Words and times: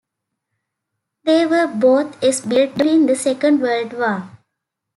They 1.25 1.45
were 1.45 1.67
both 1.67 2.17
s 2.23 2.41
built 2.43 2.73
during 2.73 3.05
the 3.05 3.15
Second 3.15 3.61
World 3.61 3.93
War. 3.93 4.31